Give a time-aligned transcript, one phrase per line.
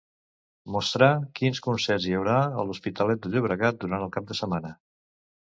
[0.75, 4.77] Mostrar quins concerts hi haurà a l'Hospitalet de Llobregat durant el cap de setmana.